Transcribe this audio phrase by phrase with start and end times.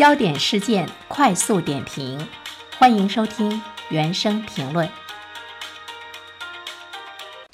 [0.00, 2.26] 焦点事件快速点评，
[2.78, 3.60] 欢迎收听
[3.90, 4.88] 原声评论。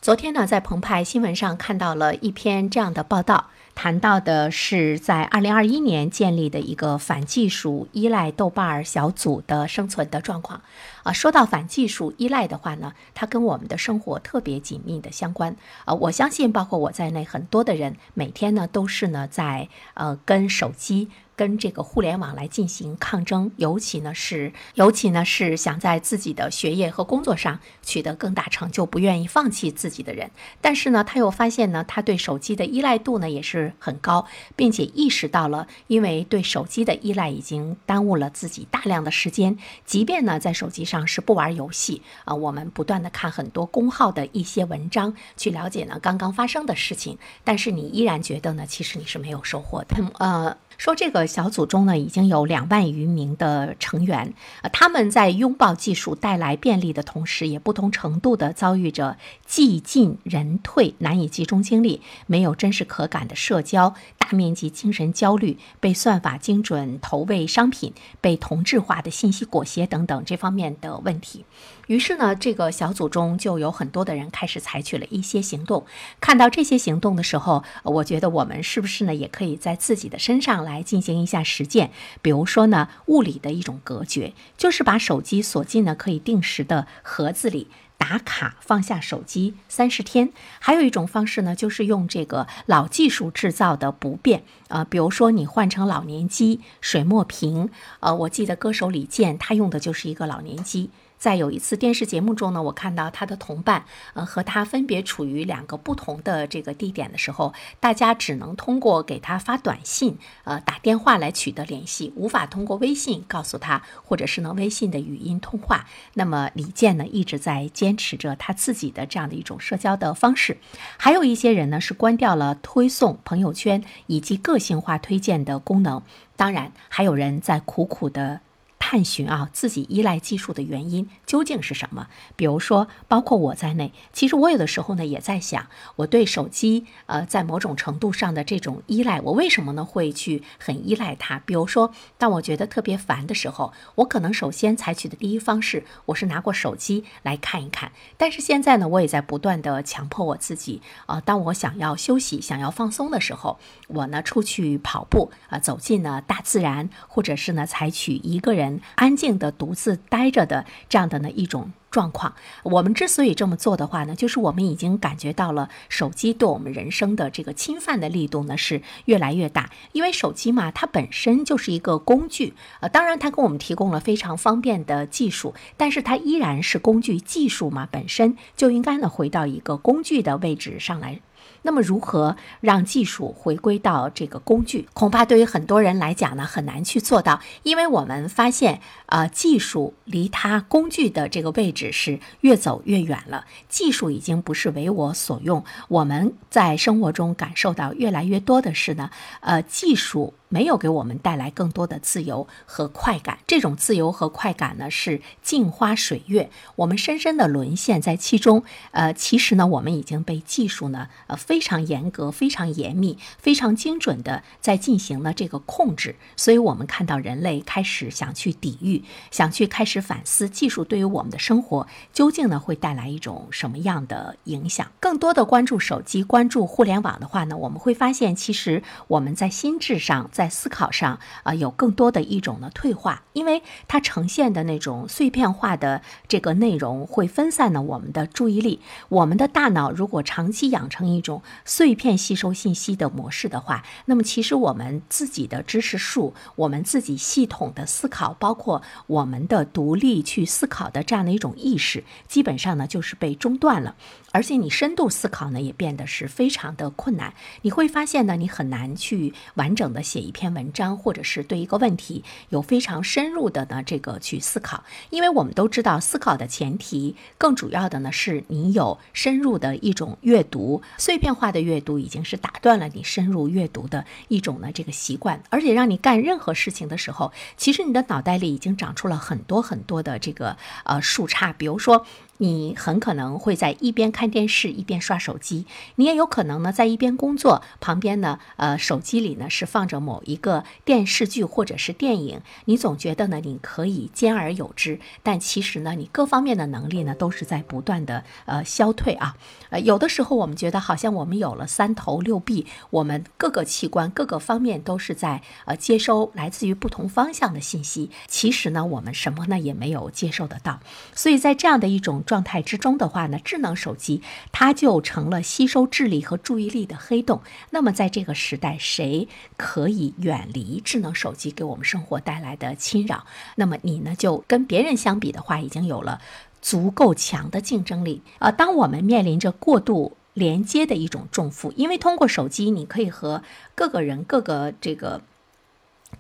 [0.01, 3.51] 昨天呢，在澎湃新闻上看到了一篇这样的报道。
[3.77, 10.63] 谈到的是在二零二一年建立的一个反技术依赖豆瓣儿小组的生存的状况
[11.03, 11.13] 啊。
[11.13, 15.55] 说到反技术依赖的话呢，它跟我们的生活特别紧密的相关
[15.85, 15.93] 啊。
[15.93, 21.11] 我相信，包括我在内，很多的人每天呢都是呢在呃跟手机。
[21.37, 30.31] 跟这个互联网来进行抗争，尤其呢是，尤其呢是想在自己的学业和工作上取得更大成就，不愿意放弃自己的人。
[30.63, 39.57] 但是呢，他又发现呢，他对手机的依赖度呢也是很高，并且意识到了，因为对手机的依赖已经耽误了自己大量的时间。
[39.85, 49.97] 即便呢在手机上是不玩游戏啊，我们不断的看很多公号的一些文章，去了解呢刚刚发生的事情，但是你依然觉得呢，其实你是没有收获的。
[50.19, 50.57] 呃。
[50.79, 63.95] 说这个小组中呢，已经有两万余名的成员，呃，他们在拥抱技术带来便利的同时，也不同程度的遭遇着技进人退、难以集中精力、没有真实可感的社交、
[64.27, 71.45] 大面积精神焦虑、被算法精准投喂商品、被同质化的信息裹挟等等这方面的问题。
[71.87, 75.87] 于是呢，这个小组中就有很多的人开始采取了一些行动。
[76.21, 81.93] 看到这些行动的时候，我觉得我们是不是呢，也可以在自己的身上来进行一下实践？
[82.21, 87.69] 比如说呢，物理的一种隔绝，就是把手机锁进呢可以定时的盒子里，
[88.09, 90.33] 打卡放下手机三十天。
[90.61, 97.69] 还有一种方式呢，就是用这个老技术制造的不便啊，比如说你换成老年机、水墨屏。
[97.99, 100.91] 呃，我记得歌手李健他用的就是一个老年机。
[101.19, 115.87] 在有一次电视节目中呢，我看到他的同伴，呃，和他分别处于两个不同的这个地点的时候，大家只能通过给他发短信，呃，打电话来取得联系，无法通过微信告诉他，或者是呢微信的语音通话。
[116.15, 120.59] 那么李健呢一直在坚持着他自己的这样的一种社交的方式。
[120.99, 126.03] 还有一些人呢是关掉了推送、朋友圈以及个性化推荐的功能。
[126.37, 128.41] 当然，还有人在苦苦的。
[128.89, 132.07] 探寻啊，自己依赖技术的原因究竟是什么？
[132.37, 135.67] 比如说，包括我在内，其实我有的时候呢也在想，
[135.97, 141.41] 我对手机呃在某种程度上的这种依赖，我为什么呢会去很依赖它？
[141.41, 147.91] 比如说，当我觉得特别烦的时候，我可能首先采取的第一方式，我是拿过手机来看一看。
[148.17, 153.59] 但是现在呢，我也在不断的强迫我自己啊，当我想要休息、想要放松的时候，
[153.89, 158.76] 我呢出去跑步啊，走进了大自然，或者是呢采取一个人。
[158.95, 169.71] 安静的独自待着的这样的呢一种状况，我们之所以这么做的话呢，就是我们已经感觉到了手机对我们人生的这个侵犯的力度呢是越来越大。
[169.93, 177.17] 因为手机嘛，它本身就是一个工具，呃，当然它给我们提供了非常方便的技术，但是它依然是工具。
[177.27, 181.21] 技术嘛，本身就应该呢回到一个工具的位置上来。
[181.63, 184.89] 那么，如何让技术回归到这个工具？
[184.93, 193.45] 恐怕对于很多人来讲呢，很难去做到，因为我们发现，呃，技术离它工具的这个位置是越走越远了。
[193.69, 200.35] 技术已经不是为我所用，我们在生活中感受到越来越多的是呢，呃，技术。
[200.49, 208.63] 没有给我们带来更多的自由和快感，这种自由和快感呢是镜花水月，我们深深的沦陷在其中。
[208.93, 216.15] 呃，其实呢，我们已经被技术呢，呃，非常严格、非常严密、非常精准的在进行了这个控制。
[216.37, 219.03] 所以，我们看到人类开始想去抵御，
[219.33, 224.93] 想去开始反思技术对于我们的生活究竟呢会带来一种什么样的影响。
[225.01, 230.31] 更多的关注手机、关注互联网的话呢，我们会发现，其实我们在心智上。
[230.37, 238.81] 在思考上啊，有更多的一种呢退化，因为它呈现的那种碎片化的这个内容会分散了我们的注意力。
[239.09, 253.95] 我们的大脑如果长期养成一种碎片吸收信息的模式的话，那么其实我们自己的知识树，我们自己系统的思考，包括我们的独立去思考的这样的一种意识，基本上呢就是被中断了。
[254.37, 257.33] 而且你深度思考呢也变得是非常的困难。
[257.63, 260.27] 你会发现呢，你很难去完整的写。
[260.27, 282.05] 一篇文章，或者是对一个问题有非常深入的呢这个去思考，因为我们都知道，思考的前提更主要的呢是你有深入的一种阅读，碎片化的阅读已经是打断了你深入阅读的一种呢这个习惯，而且让你干任何事情的时候，其实你的脑袋里已经长出了很多很多的这个呃树杈，比如说
[282.39, 299.37] 你很可能会在一边看电视一边刷手机，你也有可能呢在一边工作，旁边呢，呃，手机里呢是放着某一个电视剧或者是电影，你总觉得呢你可以兼而有之，但其实呢你各方面的能力呢都是在不断的呃消退啊，
[299.71, 310.81] 呃，有的时候我们觉得好像我们有了三头六臂，我们各个器官各个方面都是在呃接收来自于不同方向的信息，其实呢我们什么呢也没有接受得到，
[311.15, 312.23] 所以在这样的一种。
[312.27, 314.21] 状态之中的话呢，智能手机
[314.53, 317.41] 它就成了吸收智力和注意力的黑洞。
[317.71, 323.25] 那么在这个时代，谁可以远离智能手机给我们生活带来的侵扰？
[323.55, 326.21] 那么你呢，就跟别人相比的话，已经有了
[326.61, 328.21] 足够强的竞争力。
[328.41, 333.43] 呃，当我们面临着过度连接的一种重负，因为通过手机，你可以和
[333.75, 335.23] 各个人、各个这个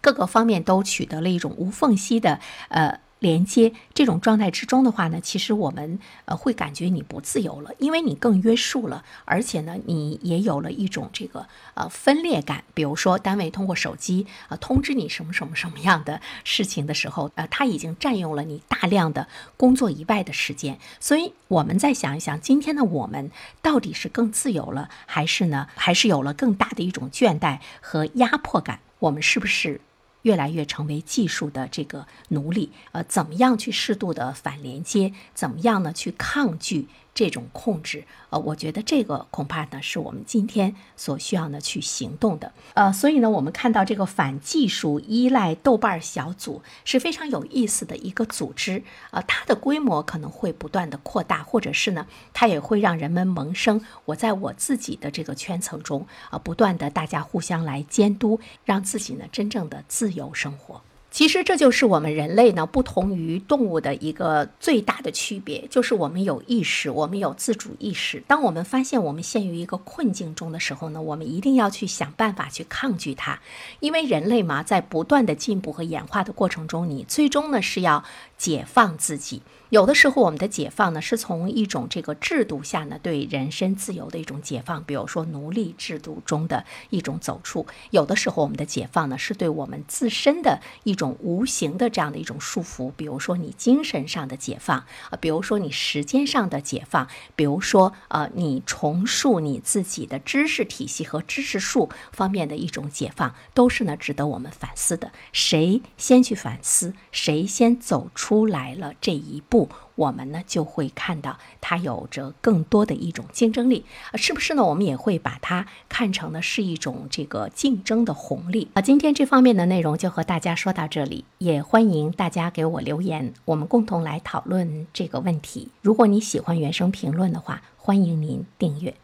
[0.00, 2.38] 各个方面都取得了一种无缝隙的
[2.68, 3.00] 呃。
[3.18, 12.62] 连接这种状态之中的话呢，其实我们呃会感觉你不自由了，因为你更约束了，而且呢，你也有了一种这个呃分裂感。
[12.74, 19.26] 比如说，单位通过手机啊通知你什么什么什么样的事情的时候，呃，它已经占用了你大量的
[19.56, 20.78] 工作以外的时间。
[21.00, 23.30] 所以，我们再想一想，今天的我们
[23.62, 28.80] 到底是更自由了，还是呢，还是有了更大的一种倦怠和压迫感？
[28.98, 29.80] 我们是不是？
[30.26, 35.12] 越来越成为技术的这个奴隶，呃，怎么样去适度的反连接？
[35.32, 35.93] 怎么样呢？
[35.93, 36.88] 去抗拒？
[37.16, 48.82] 这种控制，呃，我觉得这个恐怕呢是我们今天所需要呢去行动的，呃，所以呢，我们看到这个反技术依赖豆瓣小组是非常有意思的一个组织，
[49.12, 60.82] 呃，它的规模可能会不断的扩大，或者是呢，它也会让人们萌生我在我自己的这个圈层中，呃，不断的大家互相来监督，让自己呢真正的自由生活。
[61.16, 68.22] 其实这就是我们人类呢不同于动物的一个最大的区别，就是我们有意识，我们有自主意识。
[68.26, 73.40] 当我们发现我们陷于一个困境中的时候呢，我们一定要去想办法去抗拒它，
[73.80, 78.04] 因为人类嘛，在不断的进步和演化的过程中，你最终呢是要
[78.36, 79.40] 解放自己。
[79.70, 94.78] 有的时候，我们的解放呢，是从一种这个制度下呢，对人身自由的一种解放，比如说奴隶制度中的一种走出；有的时候，我们的解放呢，是对我们自身的一种无形的这样的一种束缚，比如说你精神上的解放，
[95.10, 105.12] 啊，比如说你时间上的解放，比如说呃，你重塑你自己的知识体系和知识树方面的一种解放，都是呢值得我们反思的。
[105.32, 109.68] 谁先去反思，谁先走出来了这一步。
[109.96, 113.84] 我们呢就会看到它有着更多的一种竞争力，
[114.14, 114.64] 是不是呢？
[114.64, 118.81] 我们也会把它看成呢是一种这个竞争的红利啊。
[118.81, 125.69] 今天这方面的内容就和大家说到这里，也欢迎大家给我留言，我们共同来讨论这个问题。
[125.82, 128.94] 如果你喜欢原声评论的话，欢迎您订阅。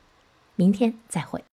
[0.54, 1.42] 明天再会。